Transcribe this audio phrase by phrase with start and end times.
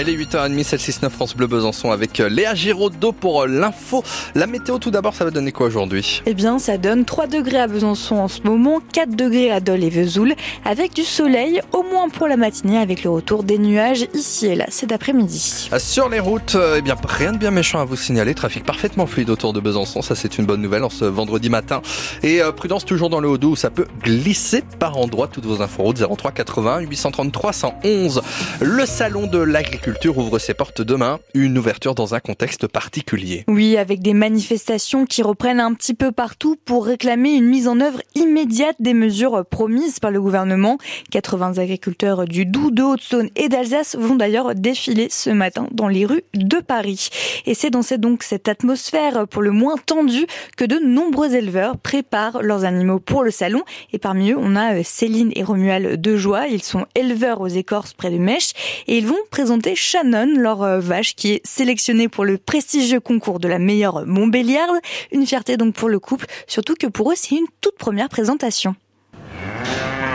[0.00, 3.46] Elle est 8h30, c'est le 6-9 France Bleu Besançon avec euh, Léa Giraudot pour euh,
[3.46, 4.02] l'info.
[4.34, 6.22] La météo tout d'abord, ça va donner quoi aujourd'hui?
[6.24, 9.84] Eh bien, ça donne 3 degrés à Besançon en ce moment, 4 degrés à Dole
[9.84, 10.32] et Vesoul,
[10.64, 14.54] avec du soleil, au moins pour la matinée, avec le retour des nuages ici et
[14.54, 15.68] là cet après-midi.
[15.70, 18.34] Euh, Sur les routes, eh bien, rien de bien méchant à vous signaler.
[18.34, 21.82] Trafic parfaitement fluide autour de Besançon, ça c'est une bonne nouvelle en ce vendredi matin.
[22.22, 25.28] Et euh, prudence toujours dans le Haut-Doubs où ça peut glisser par endroits.
[25.28, 28.22] Toutes vos infos routes 03 80 833 111.
[28.62, 31.20] Le salon de l'agriculture ouvre ses portes demain.
[31.34, 33.44] Une ouverture dans un contexte particulier.
[33.48, 37.80] Oui, avec des manifestations qui reprennent un petit peu partout pour réclamer une mise en
[37.80, 40.78] œuvre immédiate des mesures promises par le gouvernement.
[41.10, 46.06] 80 agriculteurs du Doubs, de Haute-Saône et d'Alsace vont d'ailleurs défiler ce matin dans les
[46.06, 47.08] rues de Paris.
[47.46, 50.26] Et c'est dans cette, donc cette atmosphère pour le moins tendue
[50.56, 53.62] que de nombreux éleveurs préparent leurs animaux pour le salon.
[53.92, 56.46] Et parmi eux, on a euh, Céline et Romuald Dejoie.
[56.48, 58.52] Ils sont éleveurs aux écorces près de Mèche
[58.86, 63.40] et ils vont présenter Shannon, leur euh, vache qui est sélectionnée pour le prestigieux concours
[63.40, 64.78] de la meilleure Montbéliarde.
[65.12, 68.74] Une fierté donc pour le couple, surtout que pour eux, c'est une toute première présentation.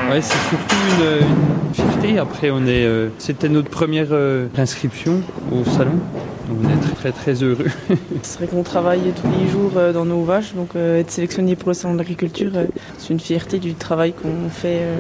[0.10, 1.28] Ouais, c'est surtout une,
[1.68, 2.20] une fierté.
[2.20, 6.00] Après, on est, euh, c'était notre première euh, inscription au salon.
[6.48, 7.72] Donc, on est très très, très heureux.
[8.22, 11.56] C'est vrai qu'on travaille tous les jours euh, dans nos vaches, donc euh, être sélectionné
[11.56, 12.66] pour le salon de l'agriculture, euh,
[12.98, 14.98] c'est une fierté du travail qu'on fait euh,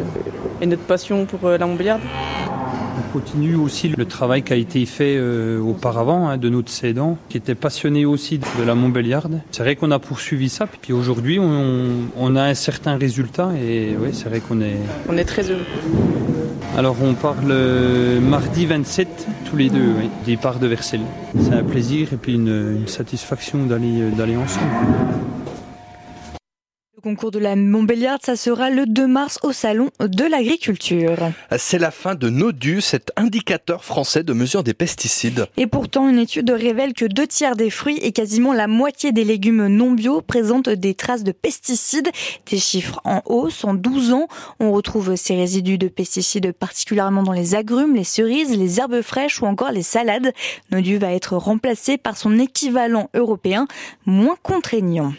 [0.62, 2.02] et notre passion pour euh, la Montbéliarde.
[3.16, 7.18] On continue aussi le travail qui a été fait euh, auparavant hein, de notre cédant,
[7.30, 9.40] qui était passionné aussi de la Montbéliarde.
[9.52, 13.96] C'est vrai qu'on a poursuivi ça, puis aujourd'hui on, on a un certain résultat et
[13.98, 14.76] oui, c'est vrai qu'on est.
[15.08, 15.64] On est très heureux.
[16.78, 19.08] Alors on part le mardi 27
[19.50, 21.00] tous les deux, oui, départ de Versailles.
[21.40, 24.68] C'est un plaisir et puis une, une satisfaction d'aller euh, d'aller ensemble.
[27.06, 31.18] Le concours de la Montbéliarde, ça sera le 2 mars au salon de l'agriculture.
[31.56, 35.46] C'est la fin de Nodu, cet indicateur français de mesure des pesticides.
[35.56, 39.24] Et pourtant, une étude révèle que deux tiers des fruits et quasiment la moitié des
[39.24, 42.10] légumes non bio présentent des traces de pesticides.
[42.50, 43.64] Des chiffres en hausse.
[43.66, 44.28] En 12 ans,
[44.60, 49.44] on retrouve ces résidus de pesticides particulièrement dans les agrumes, les cerises, les herbes fraîches
[49.44, 50.34] ou encore les salades.
[50.72, 53.68] Nodu va être remplacé par son équivalent européen,
[54.08, 55.14] moins contraignant.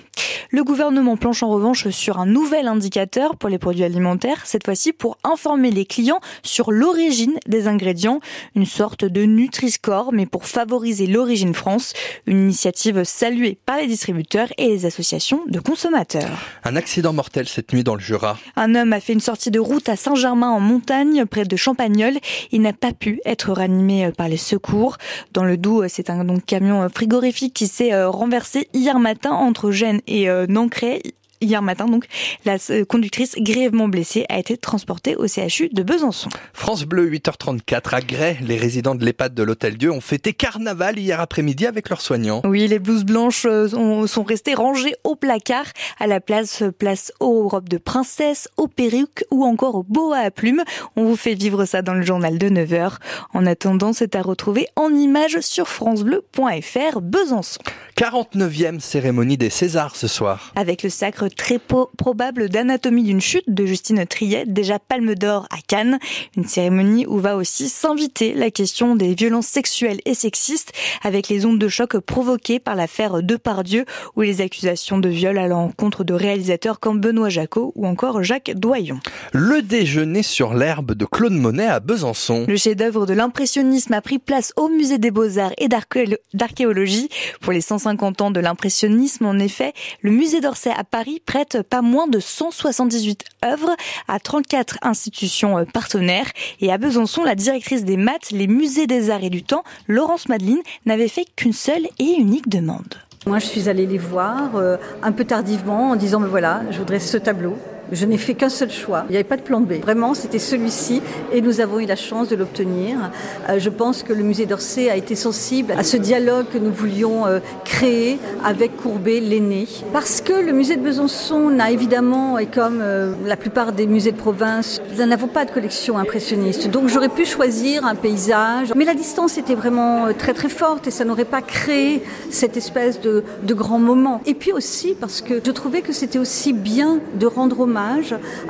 [0.51, 4.93] Le gouvernement planche en revanche sur un nouvel indicateur pour les produits alimentaires, cette fois-ci
[4.93, 8.21] pour informer les clients sur l'origine des ingrédients,
[8.55, 11.95] une sorte de Nutri-Score, mais pour favoriser l'origine France,
[12.27, 16.39] une initiative saluée par les distributeurs et les associations de consommateurs.
[16.65, 18.39] Un accident mortel cette nuit dans le Jura.
[18.55, 22.19] Un homme a fait une sortie de route à Saint-Germain en montagne, près de Champagnole.
[22.53, 24.97] Il n'a pas pu être ranimé par les secours.
[25.33, 29.71] Dans le Doubs, c'est un donc, camion frigorifique qui s'est euh, renversé hier matin entre
[29.71, 31.03] Gênes et euh, Nancray.
[31.41, 32.07] Hier matin, donc,
[32.45, 36.31] la euh, conductrice grièvement blessée a été transportée au CHU de Besançon.
[36.55, 38.39] France Bleu, 8h34 à Grès.
[38.41, 42.41] Les résidents de l'EHPAD de l'Hôtel Dieu ont fêté carnaval hier après-midi avec leurs soignants.
[42.45, 45.67] Oui, les blouses blanches euh, sont, sont restées rangées au placard,
[45.99, 50.31] à la place, place aux robes de princesse, aux perruques ou encore aux boas à
[50.31, 50.65] plumes.
[50.97, 52.95] On vous fait vivre ça dans le journal de 9h.
[53.35, 57.61] En attendant, c'est à retrouver en images sur francebleu.fr Besançon.
[57.97, 60.53] 49e cérémonie des Césars ce soir.
[60.55, 65.47] Avec le sacre très po- probable d'Anatomie d'une chute de Justine Triet, déjà palme d'or
[65.51, 65.99] à Cannes.
[66.37, 70.73] Une cérémonie où va aussi s'inviter la question des violences sexuelles et sexistes
[71.03, 73.85] avec les ondes de choc provoquées par l'affaire Depardieu
[74.17, 78.53] ou les accusations de viol à l'encontre de réalisateurs comme Benoît Jacot ou encore Jacques
[78.55, 79.01] Doyon.
[79.33, 82.45] Le déjeuner sur l'herbe de Claude Monet à Besançon.
[82.49, 87.09] Le chef-d'œuvre de l'impressionnisme a pris place au musée des Beaux-Arts et d'archéolo- d'archéologie.
[87.41, 89.73] Pour les 150 ans de l'impressionnisme, en effet,
[90.03, 93.75] le musée d'Orsay à Paris prête pas moins de 178 œuvres
[94.09, 96.31] à 34 institutions euh, partenaires.
[96.61, 100.29] Et à Besançon, la directrice des maths, les musées des arts et du temps, Laurence
[100.29, 102.95] Madeline, n'avait fait qu'une seule et unique demande.
[103.27, 107.01] Moi, je suis allée les voir euh, un peu tardivement en disant, voilà, je voudrais
[107.01, 107.57] ce tableau.
[107.93, 109.05] Je n'ai fait qu'un seul choix.
[109.09, 109.75] Il n'y avait pas de plan B.
[109.81, 111.03] Vraiment, c'était celui-ci
[111.33, 113.13] et nous avons eu la chance de l'obtenir.
[113.49, 116.73] Euh, je pense que le musée d'Orsay a été sensible à ce dialogue que nous
[116.73, 119.69] voulions euh, créer avec Courbet, l'aîné.
[119.93, 124.13] Parce que le musée de Besançon n'a évidemment, et comme euh, la plupart des musées
[124.13, 126.69] de province, nous n'avons pas de collection impressionniste.
[126.69, 128.73] Donc j'aurais pu choisir un paysage.
[128.75, 133.01] Mais la distance était vraiment très très forte et ça n'aurait pas créé cette espèce
[133.01, 134.21] de, de grand moment.
[134.27, 137.76] Et puis aussi parce que je trouvais que c'était aussi bien de rendre hommage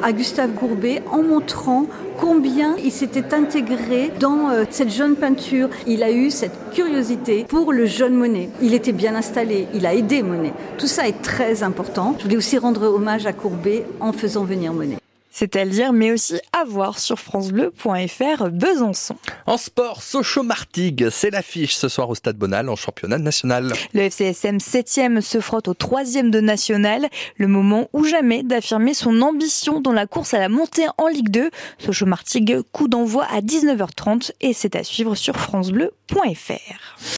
[0.02, 1.86] à Gustave Courbet en montrant
[2.18, 5.68] combien il s'était intégré dans euh, cette jeune peinture.
[5.86, 8.50] Il a eu cette curiosité pour le jeune Monet.
[8.62, 10.52] Il était bien installé, il a aidé Monet.
[10.78, 12.14] Tout ça est très important.
[12.18, 14.98] Je voulais aussi rendre hommage à Courbet en faisant venir Monet.
[15.38, 19.16] C'est à lire, mais aussi à voir sur francebleu.fr Besançon.
[19.44, 23.74] En sport, Sochaux Martigues, c'est l'affiche ce soir au Stade Bonal en championnat national.
[23.92, 27.10] Le FCSM 7e se frotte au 3e de national.
[27.36, 31.28] Le moment ou jamais d'affirmer son ambition dans la course à la montée en Ligue
[31.28, 31.50] 2.
[31.80, 36.96] Sochaux Martigues, coup d'envoi à 19h30 et c'est à suivre sur francebleu.fr.